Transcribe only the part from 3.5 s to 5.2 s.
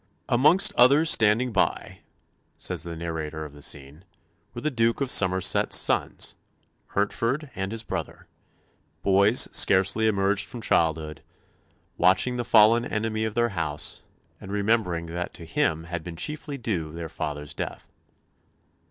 the scene, "were the Duke of